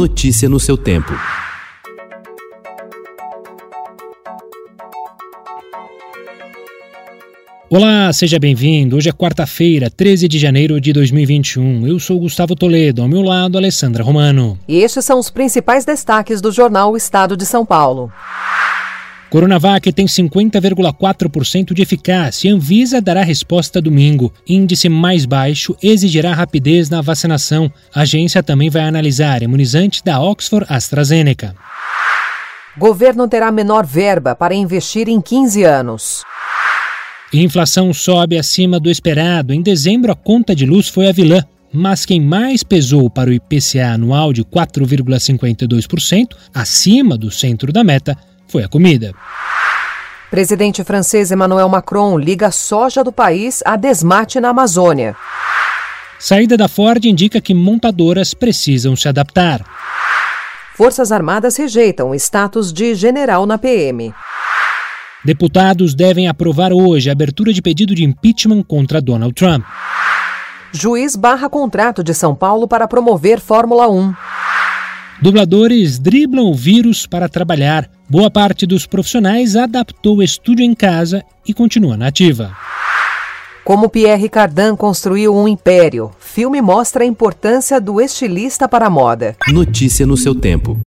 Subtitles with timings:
[0.00, 1.12] Notícia no seu tempo.
[7.70, 8.96] Olá, seja bem-vindo.
[8.96, 11.86] Hoje é quarta-feira, 13 de janeiro de 2021.
[11.86, 14.58] Eu sou Gustavo Toledo, ao meu lado, Alessandra Romano.
[14.66, 18.12] E estes são os principais destaques do jornal O Estado de São Paulo.
[19.34, 24.32] Coronavac tem 50,4% de eficácia e Anvisa dará resposta domingo.
[24.46, 27.68] Índice mais baixo exigirá rapidez na vacinação.
[27.92, 31.52] A agência também vai analisar imunizantes da Oxford AstraZeneca.
[32.78, 36.22] Governo terá menor verba para investir em 15 anos.
[37.32, 39.52] Inflação sobe acima do esperado.
[39.52, 41.42] Em dezembro, a conta de luz foi a vilã.
[41.72, 48.16] Mas quem mais pesou para o IPCA anual de 4,52%, acima do centro da meta,
[48.46, 49.14] foi a comida.
[50.30, 55.14] Presidente francês Emmanuel Macron liga a soja do país a desmate na Amazônia.
[56.18, 59.64] Saída da Ford indica que montadoras precisam se adaptar.
[60.74, 64.12] Forças Armadas rejeitam o status de general na PM.
[65.24, 69.64] Deputados devem aprovar hoje a abertura de pedido de impeachment contra Donald Trump.
[70.72, 74.12] Juiz barra contrato de São Paulo para promover Fórmula 1.
[75.24, 77.90] Dubladores driblam o vírus para trabalhar.
[78.06, 82.54] Boa parte dos profissionais adaptou o estúdio em casa e continua na ativa.
[83.64, 86.10] Como Pierre Cardin construiu um império.
[86.18, 89.34] Filme mostra a importância do estilista para a moda.
[89.48, 90.78] Notícia no seu tempo.